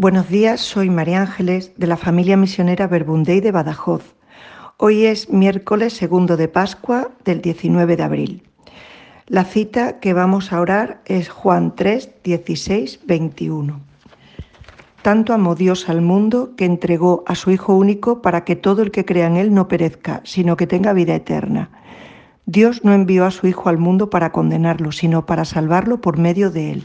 Buenos 0.00 0.30
días, 0.30 0.62
soy 0.62 0.88
María 0.88 1.20
Ángeles 1.20 1.72
de 1.76 1.86
la 1.86 1.98
familia 1.98 2.38
misionera 2.38 2.86
Verbundey 2.86 3.40
de 3.40 3.52
Badajoz. 3.52 4.14
Hoy 4.78 5.04
es 5.04 5.28
miércoles 5.28 5.92
segundo 5.92 6.38
de 6.38 6.48
Pascua 6.48 7.10
del 7.26 7.42
19 7.42 7.98
de 7.98 8.02
abril. 8.02 8.42
La 9.26 9.44
cita 9.44 10.00
que 10.00 10.14
vamos 10.14 10.54
a 10.54 10.60
orar 10.62 11.02
es 11.04 11.28
Juan 11.28 11.74
3, 11.76 12.22
16, 12.24 13.00
21. 13.04 13.78
Tanto 15.02 15.34
amó 15.34 15.54
Dios 15.54 15.90
al 15.90 16.00
mundo 16.00 16.56
que 16.56 16.64
entregó 16.64 17.22
a 17.26 17.34
su 17.34 17.50
Hijo 17.50 17.76
único 17.76 18.22
para 18.22 18.44
que 18.44 18.56
todo 18.56 18.80
el 18.80 18.92
que 18.92 19.04
crea 19.04 19.26
en 19.26 19.36
Él 19.36 19.52
no 19.52 19.68
perezca, 19.68 20.22
sino 20.24 20.56
que 20.56 20.66
tenga 20.66 20.94
vida 20.94 21.14
eterna. 21.14 21.68
Dios 22.46 22.86
no 22.86 22.94
envió 22.94 23.26
a 23.26 23.30
su 23.30 23.48
Hijo 23.48 23.68
al 23.68 23.76
mundo 23.76 24.08
para 24.08 24.32
condenarlo, 24.32 24.92
sino 24.92 25.26
para 25.26 25.44
salvarlo 25.44 26.00
por 26.00 26.16
medio 26.16 26.50
de 26.50 26.70
Él. 26.70 26.84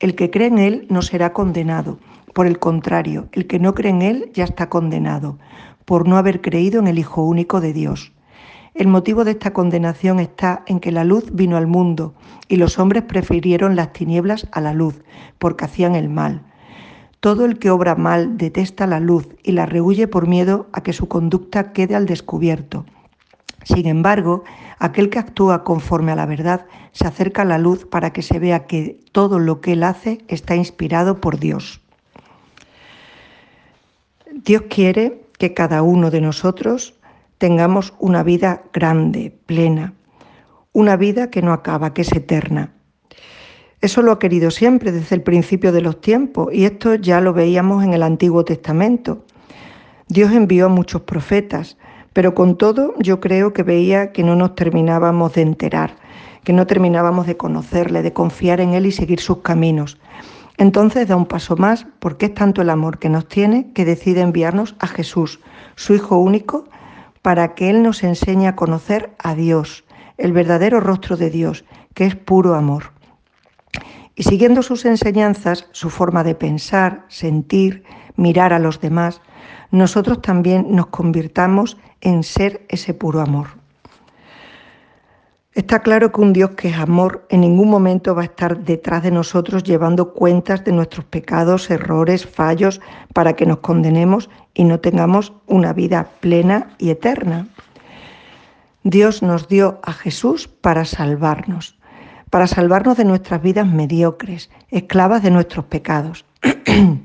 El 0.00 0.16
que 0.16 0.32
cree 0.32 0.48
en 0.48 0.58
Él 0.58 0.86
no 0.90 1.02
será 1.02 1.32
condenado. 1.32 2.00
Por 2.36 2.46
el 2.46 2.58
contrario, 2.58 3.30
el 3.32 3.46
que 3.46 3.58
no 3.58 3.74
cree 3.74 3.92
en 3.92 4.02
Él 4.02 4.30
ya 4.34 4.44
está 4.44 4.68
condenado, 4.68 5.38
por 5.86 6.06
no 6.06 6.18
haber 6.18 6.42
creído 6.42 6.78
en 6.80 6.86
el 6.86 6.98
Hijo 6.98 7.22
único 7.22 7.62
de 7.62 7.72
Dios. 7.72 8.12
El 8.74 8.88
motivo 8.88 9.24
de 9.24 9.30
esta 9.30 9.54
condenación 9.54 10.20
está 10.20 10.62
en 10.66 10.78
que 10.78 10.92
la 10.92 11.02
luz 11.02 11.30
vino 11.32 11.56
al 11.56 11.66
mundo 11.66 12.12
y 12.46 12.56
los 12.56 12.78
hombres 12.78 13.04
prefirieron 13.04 13.74
las 13.74 13.94
tinieblas 13.94 14.48
a 14.52 14.60
la 14.60 14.74
luz, 14.74 15.02
porque 15.38 15.64
hacían 15.64 15.94
el 15.94 16.10
mal. 16.10 16.42
Todo 17.20 17.46
el 17.46 17.58
que 17.58 17.70
obra 17.70 17.94
mal 17.94 18.36
detesta 18.36 18.86
la 18.86 19.00
luz 19.00 19.26
y 19.42 19.52
la 19.52 19.64
rehuye 19.64 20.06
por 20.06 20.28
miedo 20.28 20.66
a 20.74 20.82
que 20.82 20.92
su 20.92 21.08
conducta 21.08 21.72
quede 21.72 21.94
al 21.94 22.04
descubierto. 22.04 22.84
Sin 23.64 23.86
embargo, 23.86 24.44
aquel 24.78 25.08
que 25.08 25.20
actúa 25.20 25.64
conforme 25.64 26.12
a 26.12 26.16
la 26.16 26.26
verdad 26.26 26.66
se 26.92 27.06
acerca 27.06 27.40
a 27.40 27.46
la 27.46 27.56
luz 27.56 27.86
para 27.86 28.12
que 28.12 28.20
se 28.20 28.38
vea 28.38 28.66
que 28.66 29.00
todo 29.12 29.38
lo 29.38 29.62
que 29.62 29.72
él 29.72 29.84
hace 29.84 30.18
está 30.28 30.54
inspirado 30.54 31.18
por 31.22 31.38
Dios. 31.38 31.80
Dios 34.44 34.64
quiere 34.68 35.22
que 35.38 35.54
cada 35.54 35.80
uno 35.80 36.10
de 36.10 36.20
nosotros 36.20 36.94
tengamos 37.38 37.94
una 37.98 38.22
vida 38.22 38.64
grande, 38.70 39.34
plena, 39.46 39.94
una 40.74 40.96
vida 40.96 41.30
que 41.30 41.40
no 41.40 41.54
acaba, 41.54 41.94
que 41.94 42.02
es 42.02 42.12
eterna. 42.12 42.70
Eso 43.80 44.02
lo 44.02 44.12
ha 44.12 44.18
querido 44.18 44.50
siempre 44.50 44.92
desde 44.92 45.16
el 45.16 45.22
principio 45.22 45.72
de 45.72 45.80
los 45.80 46.02
tiempos 46.02 46.52
y 46.52 46.66
esto 46.66 46.96
ya 46.96 47.22
lo 47.22 47.32
veíamos 47.32 47.82
en 47.82 47.94
el 47.94 48.02
Antiguo 48.02 48.44
Testamento. 48.44 49.24
Dios 50.08 50.30
envió 50.32 50.66
a 50.66 50.68
muchos 50.68 51.00
profetas, 51.00 51.78
pero 52.12 52.34
con 52.34 52.58
todo 52.58 52.92
yo 52.98 53.20
creo 53.20 53.54
que 53.54 53.62
veía 53.62 54.12
que 54.12 54.22
no 54.22 54.36
nos 54.36 54.54
terminábamos 54.54 55.32
de 55.32 55.42
enterar, 55.42 55.96
que 56.44 56.52
no 56.52 56.66
terminábamos 56.66 57.26
de 57.26 57.38
conocerle, 57.38 58.02
de 58.02 58.12
confiar 58.12 58.60
en 58.60 58.74
Él 58.74 58.84
y 58.84 58.92
seguir 58.92 59.20
sus 59.20 59.38
caminos. 59.38 59.98
Entonces 60.58 61.06
da 61.06 61.16
un 61.16 61.26
paso 61.26 61.56
más 61.56 61.86
porque 61.98 62.26
es 62.26 62.34
tanto 62.34 62.62
el 62.62 62.70
amor 62.70 62.98
que 62.98 63.08
nos 63.08 63.28
tiene 63.28 63.72
que 63.72 63.84
decide 63.84 64.22
enviarnos 64.22 64.74
a 64.78 64.86
Jesús, 64.86 65.40
su 65.74 65.94
Hijo 65.94 66.16
único, 66.18 66.64
para 67.22 67.54
que 67.54 67.70
Él 67.70 67.82
nos 67.82 68.02
enseñe 68.04 68.46
a 68.46 68.56
conocer 68.56 69.14
a 69.18 69.34
Dios, 69.34 69.84
el 70.16 70.32
verdadero 70.32 70.80
rostro 70.80 71.16
de 71.16 71.30
Dios, 71.30 71.64
que 71.92 72.06
es 72.06 72.16
puro 72.16 72.54
amor. 72.54 72.92
Y 74.14 74.22
siguiendo 74.22 74.62
sus 74.62 74.86
enseñanzas, 74.86 75.68
su 75.72 75.90
forma 75.90 76.24
de 76.24 76.34
pensar, 76.34 77.04
sentir, 77.08 77.84
mirar 78.16 78.54
a 78.54 78.58
los 78.58 78.80
demás, 78.80 79.20
nosotros 79.70 80.22
también 80.22 80.68
nos 80.70 80.86
convirtamos 80.86 81.76
en 82.00 82.22
ser 82.22 82.64
ese 82.68 82.94
puro 82.94 83.20
amor. 83.20 83.48
Está 85.56 85.80
claro 85.80 86.12
que 86.12 86.20
un 86.20 86.34
Dios 86.34 86.50
que 86.50 86.68
es 86.68 86.76
amor 86.76 87.26
en 87.30 87.40
ningún 87.40 87.70
momento 87.70 88.14
va 88.14 88.20
a 88.20 88.26
estar 88.26 88.58
detrás 88.58 89.02
de 89.02 89.10
nosotros 89.10 89.62
llevando 89.64 90.12
cuentas 90.12 90.62
de 90.64 90.72
nuestros 90.72 91.06
pecados, 91.06 91.70
errores, 91.70 92.26
fallos, 92.26 92.82
para 93.14 93.36
que 93.36 93.46
nos 93.46 93.60
condenemos 93.60 94.28
y 94.52 94.64
no 94.64 94.80
tengamos 94.80 95.32
una 95.46 95.72
vida 95.72 96.08
plena 96.20 96.76
y 96.76 96.90
eterna. 96.90 97.48
Dios 98.82 99.22
nos 99.22 99.48
dio 99.48 99.80
a 99.82 99.94
Jesús 99.94 100.46
para 100.46 100.84
salvarnos, 100.84 101.78
para 102.28 102.46
salvarnos 102.48 102.98
de 102.98 103.06
nuestras 103.06 103.40
vidas 103.40 103.66
mediocres, 103.66 104.50
esclavas 104.68 105.22
de 105.22 105.30
nuestros 105.30 105.64
pecados. 105.64 106.26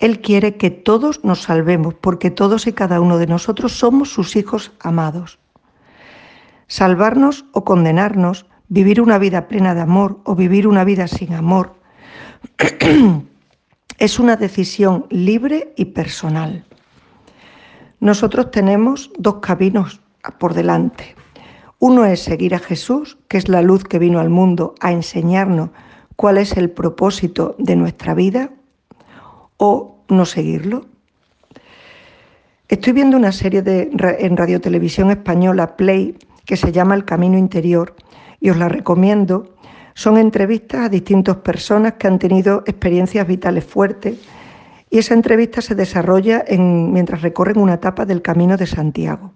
Él 0.00 0.20
quiere 0.20 0.56
que 0.56 0.70
todos 0.70 1.22
nos 1.22 1.42
salvemos, 1.42 1.94
porque 1.94 2.32
todos 2.32 2.66
y 2.66 2.72
cada 2.72 3.00
uno 3.00 3.16
de 3.16 3.28
nosotros 3.28 3.74
somos 3.74 4.12
sus 4.12 4.34
hijos 4.34 4.72
amados. 4.80 5.38
Salvarnos 6.68 7.44
o 7.52 7.64
condenarnos, 7.64 8.46
vivir 8.68 9.00
una 9.00 9.18
vida 9.18 9.48
plena 9.48 9.74
de 9.74 9.82
amor 9.82 10.20
o 10.24 10.34
vivir 10.34 10.66
una 10.66 10.84
vida 10.84 11.06
sin 11.06 11.32
amor, 11.32 11.76
es 13.98 14.18
una 14.18 14.36
decisión 14.36 15.06
libre 15.10 15.72
y 15.76 15.86
personal. 15.86 16.64
Nosotros 18.00 18.50
tenemos 18.50 19.10
dos 19.18 19.36
caminos 19.36 20.00
por 20.38 20.54
delante. 20.54 21.14
Uno 21.78 22.04
es 22.04 22.20
seguir 22.20 22.54
a 22.54 22.58
Jesús, 22.58 23.18
que 23.28 23.38
es 23.38 23.48
la 23.48 23.62
luz 23.62 23.84
que 23.84 23.98
vino 23.98 24.18
al 24.20 24.30
mundo 24.30 24.74
a 24.80 24.92
enseñarnos 24.92 25.70
cuál 26.16 26.38
es 26.38 26.56
el 26.56 26.70
propósito 26.70 27.54
de 27.58 27.76
nuestra 27.76 28.14
vida, 28.14 28.50
o 29.58 29.98
no 30.08 30.24
seguirlo. 30.24 30.86
Estoy 32.68 32.92
viendo 32.92 33.16
una 33.16 33.32
serie 33.32 33.62
de, 33.62 33.90
en 34.18 34.36
Radio 34.36 34.60
Televisión 34.60 35.10
Española, 35.10 35.76
Play, 35.76 36.18
que 36.46 36.56
se 36.56 36.72
llama 36.72 36.94
El 36.94 37.04
Camino 37.04 37.36
Interior 37.36 37.94
y 38.40 38.50
os 38.50 38.56
la 38.56 38.68
recomiendo. 38.68 39.54
Son 39.94 40.16
entrevistas 40.16 40.86
a 40.86 40.88
distintas 40.88 41.36
personas 41.36 41.94
que 41.94 42.06
han 42.06 42.18
tenido 42.18 42.62
experiencias 42.66 43.26
vitales 43.26 43.64
fuertes 43.64 44.18
y 44.88 44.98
esa 44.98 45.14
entrevista 45.14 45.60
se 45.60 45.74
desarrolla 45.74 46.44
mientras 46.48 47.22
recorren 47.22 47.58
una 47.58 47.74
etapa 47.74 48.06
del 48.06 48.22
Camino 48.22 48.56
de 48.56 48.66
Santiago. 48.66 49.32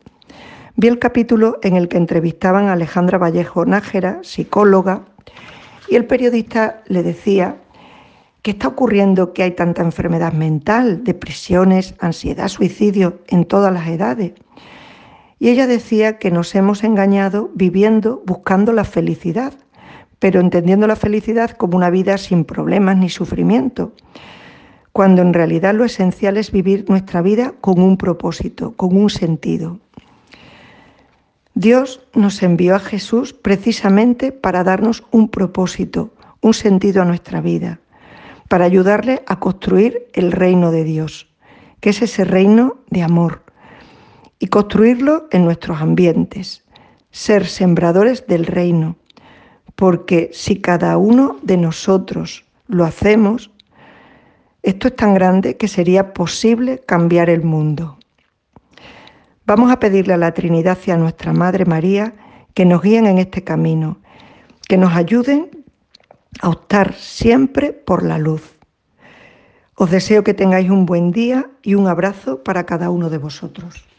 Vi 0.76 0.88
el 0.88 0.98
capítulo 0.98 1.59
en 1.62 1.76
el 1.76 1.88
que 1.88 1.97
entrevistaban 1.97 2.69
a 2.69 2.75
Alejandra 2.75 3.19
Vallejo 3.19 3.66
Nájera, 3.66 4.21
psicóloga, 4.22 5.03
y 5.88 5.97
el 5.97 6.06
periodista 6.06 6.82
le 6.87 7.03
decía 7.03 7.56
¿Qué 8.42 8.53
está 8.53 8.69
ocurriendo 8.69 9.34
que 9.34 9.42
hay 9.42 9.50
tanta 9.50 9.82
enfermedad 9.82 10.32
mental, 10.32 11.04
depresiones, 11.04 11.94
ansiedad, 11.98 12.48
suicidio 12.48 13.19
en 13.27 13.44
todas 13.44 13.71
las 13.71 13.87
edades? 13.88 14.32
Y 15.41 15.49
ella 15.49 15.67
decía 15.67 16.19
que 16.19 16.31
nos 16.31 16.55
hemos 16.55 16.84
engañado 16.84 17.51
viviendo, 17.55 18.23
buscando 18.27 18.75
la 18.75 18.84
felicidad, 18.84 19.55
pero 20.19 20.39
entendiendo 20.39 20.87
la 20.87 20.97
felicidad 20.97 21.53
como 21.53 21.78
una 21.78 21.89
vida 21.89 22.19
sin 22.19 22.45
problemas 22.45 22.99
ni 22.99 23.09
sufrimiento, 23.09 23.93
cuando 24.93 25.23
en 25.23 25.33
realidad 25.33 25.75
lo 25.75 25.87
esencial 25.87 26.37
es 26.37 26.53
vivir 26.53 26.84
nuestra 26.91 27.23
vida 27.23 27.55
con 27.62 27.81
un 27.81 27.97
propósito, 27.97 28.75
con 28.77 28.95
un 28.95 29.09
sentido. 29.09 29.81
Dios 31.55 32.03
nos 32.15 32.43
envió 32.43 32.77
a 32.77 32.81
Jesús 32.81 33.33
precisamente 33.33 34.33
para 34.33 34.62
darnos 34.62 35.05
un 35.11 35.31
propósito, 35.31 36.12
un 36.43 36.53
sentido 36.53 37.01
a 37.01 37.07
nuestra 37.07 37.41
vida, 37.41 37.81
para 38.49 38.67
ayudarle 38.67 39.22
a 39.27 39.41
construir 39.41 40.07
el 40.12 40.33
reino 40.33 40.71
de 40.71 40.84
Dios, 40.84 41.28
que 41.81 41.91
es 41.91 42.03
ese 42.03 42.25
reino 42.25 42.77
de 42.91 43.03
amor, 43.03 43.43
y 44.41 44.49
construirlo 44.49 45.28
en 45.31 45.45
nuestros 45.45 45.81
ambientes, 45.81 46.65
ser 47.12 47.47
sembradores 47.47 48.27
del 48.27 48.47
reino, 48.47 48.97
porque 49.77 50.31
si 50.33 50.61
cada 50.61 50.97
uno 50.97 51.39
de 51.43 51.59
nosotros 51.59 52.45
lo 52.67 52.84
hacemos, 52.84 53.51
esto 54.62 54.89
es 54.89 54.97
tan 54.97 55.15
grande 55.15 55.56
que 55.56 55.69
sería 55.69 56.15
posible 56.15 56.81
cambiar 56.81 57.28
el 57.31 57.43
mundo. 57.43 57.99
Vamos 59.45 59.71
a 59.71 59.78
pedirle 59.78 60.15
a 60.15 60.19
la 60.19 60.33
Trinidad 60.33 60.78
y 60.87 60.91
a 60.91 60.97
nuestra 60.97 61.33
Madre 61.33 61.67
María 61.67 62.15
que 62.55 62.65
nos 62.65 62.83
guíen 62.83 63.07
en 63.07 63.19
este 63.19 63.45
camino, 63.45 63.99
que 64.69 64.78
nos 64.78 64.95
ayuden 64.95 65.51
a 66.41 66.49
optar 66.49 66.95
siempre 66.95 67.72
por 67.72 68.05
la 68.05 68.19
luz. 68.19 68.57
Os 69.75 69.91
deseo 69.91 70.25
que 70.25 70.34
tengáis 70.34 70.71
un 70.71 70.87
buen 70.87 71.10
día 71.10 71.51
y 71.63 71.75
un 71.75 71.89
abrazo 71.89 72.42
para 72.42 72.65
cada 72.65 72.91
uno 72.91 73.10
de 73.10 73.19
vosotros. 73.19 73.90